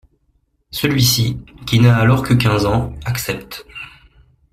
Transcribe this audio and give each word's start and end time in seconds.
Celui-ci, 0.71 1.37
qui 1.67 1.79
n'a 1.79 1.95
alors 1.95 2.23
que 2.23 2.33
quinze 2.33 2.65
ans, 2.65 2.91
accepte. 3.05 3.67